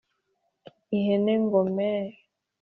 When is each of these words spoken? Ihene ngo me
Ihene 0.97 1.33
ngo 1.43 1.61
me 1.75 1.89